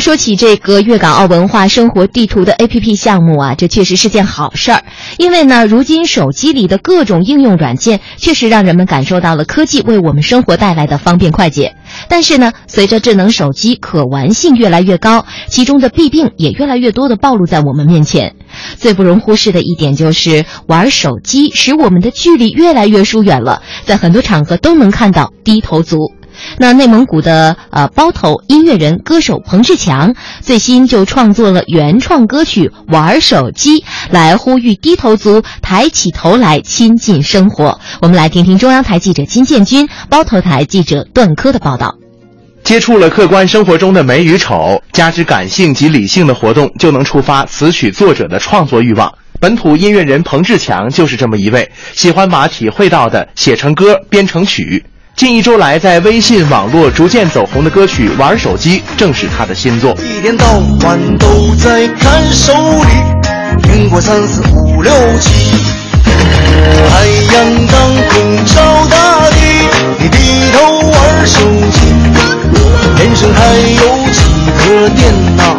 [0.00, 4.82] 说起这个粤港澳文化生活地图的 APP 项目啊，这确实是件好事儿。
[5.18, 11.76] 因为呢，如今手机里的各种应用软件，确实让人们感受到了科技为我们生活带来的方便快捷。
[12.08, 18.34] 但是呢，随着智能手机可玩性越来越高，其中的弊病也越来越多的暴露在我们面前。
[18.76, 26.12] 最不容忽视的一点就是，玩手机使我们的距离越来越疏远了，在很多场合都能看到低头族。
[26.58, 37.80] 那内蒙古的呃包头音乐人歌手彭志强最新就创作了原创歌曲《玩手机》，来呼吁低头族抬起头来亲近生活。
[38.00, 41.96] 我们来听听中央台记者金建军、包头台记者段科的报道。
[42.64, 49.12] 接触了客观生活中的美与丑，加之感性及理性的活动，就能触发词曲作者的创作欲望。
[49.40, 54.84] 本土音乐人彭志强就是这么一位，喜欢把体会到的写成歌，编成曲。
[55.14, 59.94] 近一周来，在微信网络逐渐走红的歌曲《玩手机》正是他的新作。
[59.98, 60.44] 一天到
[60.80, 62.88] 晚都在看手里，
[63.62, 65.30] 苹果三四五六七，
[66.90, 69.36] 太阳当空照大地，
[69.98, 70.18] 你低
[70.52, 71.40] 头玩手
[71.70, 71.78] 机，
[72.96, 74.20] 天上还有几
[74.58, 75.56] 颗电脑，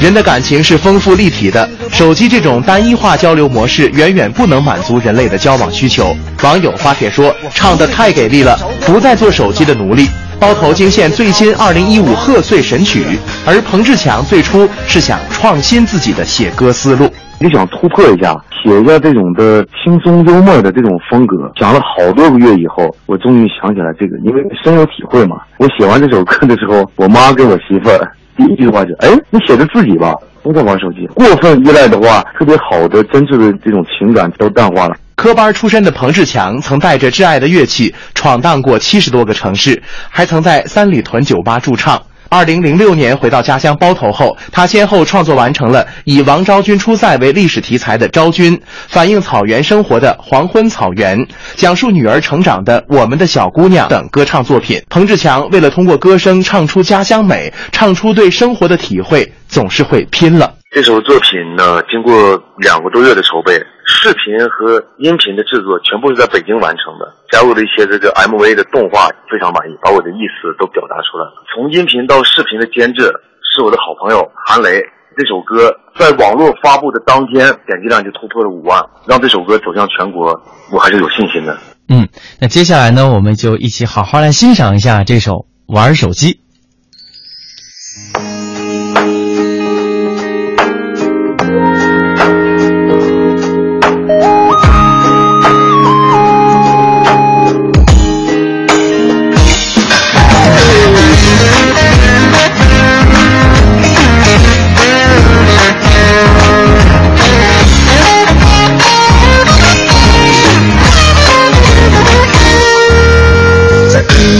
[0.00, 6.16] 人的感情是丰富立体的，手机这种单一化交流模式远远不能满足人类的交往需求。
[6.42, 10.06] 网友发帖说：“唱得太给力了，不再做手机的奴隶。”
[10.38, 13.02] 包头惊现最新2015贺岁神曲，
[13.44, 17.10] 而彭志强最初是想创新自己的写歌思路。
[17.40, 21.50] 就想突破一下，写一下这种的轻松幽默的这种风格。
[21.58, 25.38] 想了好多个月以后，我终于想起来这个，因为深有体会嘛。
[25.58, 34.94] 我写完这首歌的时候，我妈给我媳妇儿第一句话就：“哎，你写着自己吧，都在玩手机。”过分依赖的话，特别好的、真挚的这种情感都淡化了。
[35.16, 42.00] 科班出身的彭志强曾带着挚爱的乐器闯荡过七十多个城市，还曾在三里屯酒吧驻唱。
[42.30, 48.56] 二零零六年回到家乡包头后，他先后创作完成了以王昭君出塞为历史题材的《昭君》，
[48.88, 51.18] 反映草原生活的《黄昏草原》，
[51.56, 54.82] 讲述女儿成长的《我们的小姑娘》等歌唱作品。
[54.90, 60.54] 彭志强为了通过歌声唱出家乡美，唱出对生活的体会，总是会拼了。
[60.70, 71.42] 这首作品呢，经过两个多月的筹备，视频和音频的制作全部是在北京完成的，加入了一些这个 MV 的动画，非常满意，把我的意思都表达出来了。
[71.48, 73.10] 从音频到视频的监制
[73.42, 74.78] 是我的好朋友韩雷。
[75.16, 80.40] 这首歌在网络发布的当天，点击量就突破了五万，让这首歌走向全国，
[80.70, 81.58] 我还是有信心的。
[81.88, 82.06] 嗯，
[82.40, 85.32] 那接下来呢，我们就一起好好来欣赏一下这首
[85.66, 86.34] 《玩手机》。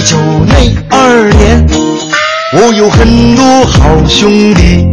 [0.09, 0.55] 九那
[0.89, 1.67] 二年，
[2.55, 4.91] 我有很多好兄弟，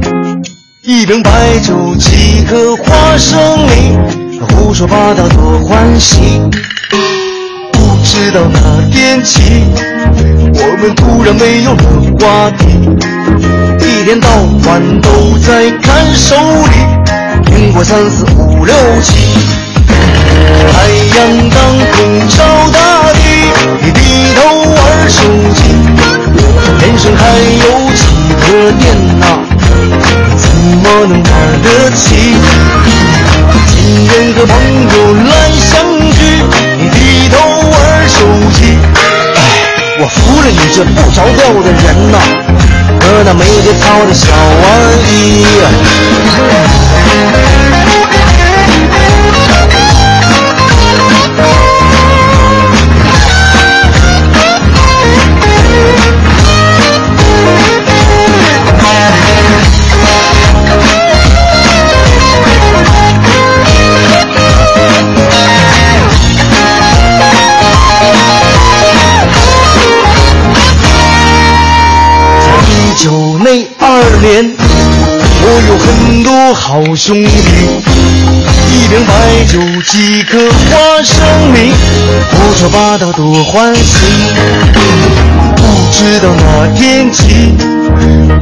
[0.81, 3.97] 一瓶白酒，几颗花生米，
[4.41, 6.17] 胡说八道多欢喜。
[7.71, 8.59] 不知道哪
[8.91, 9.63] 天起，
[10.53, 11.79] 我们突然没有了
[12.19, 12.67] 话题，
[13.79, 14.27] 一天到
[14.65, 16.75] 晚都在看手里，
[17.45, 19.15] 苹果三四五六七。
[20.73, 21.57] 太阳当
[21.93, 22.43] 空照
[22.73, 23.19] 大地，
[23.81, 23.99] 你低
[24.35, 24.39] 头
[25.07, 25.21] 手
[25.53, 25.61] 机，
[26.81, 28.01] 人生还有几
[28.41, 28.43] 个
[28.73, 28.83] 电
[29.19, 29.23] 脑，
[30.37, 30.43] 怎
[30.81, 31.23] 么能玩
[31.61, 32.35] 得起？
[33.67, 34.93] 亲人和朋友
[35.29, 35.73] 来相
[36.11, 36.19] 聚，
[36.77, 37.33] 你低头
[37.69, 37.73] 玩
[38.09, 38.15] 手
[38.53, 38.57] 机。
[39.35, 39.37] 哎，
[39.99, 42.17] 我服了你这不着调的人呐，
[43.01, 44.65] 和那没节操的小玩
[45.11, 45.13] 意。
[76.35, 77.29] 多好兄弟，
[78.69, 79.57] 一瓶白酒，
[79.89, 81.15] 几颗花生
[81.53, 81.71] 米，
[82.29, 84.33] 胡说八道多欢喜。
[85.55, 87.55] 不知道哪天起，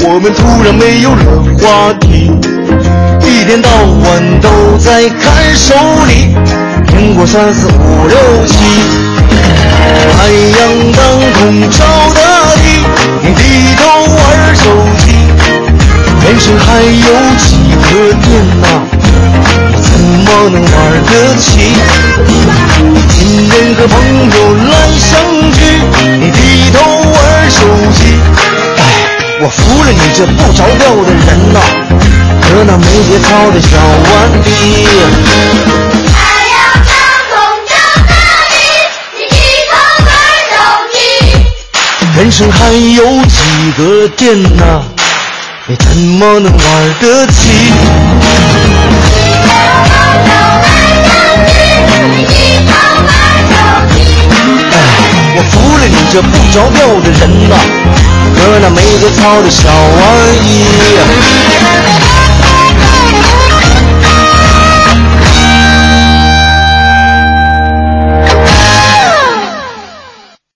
[0.05, 1.23] 我们突然没有了
[1.61, 2.31] 话题，
[3.21, 4.49] 一天到晚都
[4.79, 5.75] 在看手
[6.07, 6.35] 里，
[6.87, 8.17] 苹果三四五六
[8.47, 8.57] 七，
[10.17, 10.61] 太阳
[10.93, 11.03] 当
[11.33, 11.82] 空照
[18.13, 18.67] 个天呐？
[19.81, 20.71] 怎么能玩
[21.05, 21.73] 得起？
[23.09, 23.93] 亲人和朋
[24.29, 25.11] 友来相
[25.51, 25.57] 聚，
[26.19, 26.37] 你低
[26.71, 26.77] 头
[27.11, 27.57] 玩手
[27.93, 28.19] 机。
[28.77, 28.81] 哎，
[29.41, 31.59] 我服了你这不着调的人呐，
[32.41, 34.13] 和那没节操的小顽
[34.43, 34.87] 皮。
[42.15, 44.83] 人生还有几个电呐？
[45.65, 48.02] 你怎么能玩得起？
[55.51, 57.55] 服了你这不着调的人呐
[58.35, 60.03] 和那没节操的小玩
[60.45, 60.63] 意
[60.97, 62.12] 儿